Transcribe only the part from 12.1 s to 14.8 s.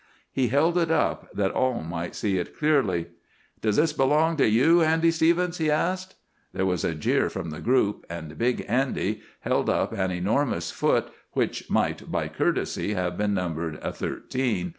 by courtesy, have been numbered a thirteen.